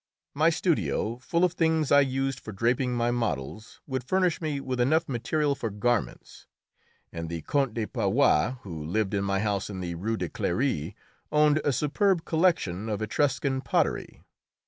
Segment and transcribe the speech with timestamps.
[0.33, 4.79] My studio, full of things I used for draping my models, would furnish me with
[4.81, 6.47] enough material for garments,
[7.13, 10.95] and the Count de Parois, who lived in my house in the Rue de Cléry,
[11.31, 14.23] owned a superb collection of Etruscan pottery.